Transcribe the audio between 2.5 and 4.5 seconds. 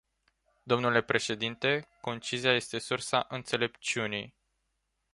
este sursa înțelepciunii.